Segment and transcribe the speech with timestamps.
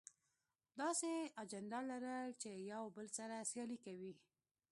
[0.81, 1.09] داسې
[1.41, 4.13] اجنډا لرل چې يو بل سره سیالي کې وي.